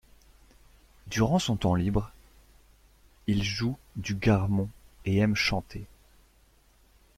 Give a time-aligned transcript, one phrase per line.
[1.05, 2.11] Durant son temps libre,
[3.27, 4.67] il joue du garmon
[5.05, 5.85] et aime chanter.